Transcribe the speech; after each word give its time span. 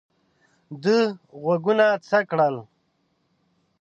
ده 0.83 0.97
غوږونه 1.41 1.87
څک 2.07 2.23
کړل. 2.31 2.55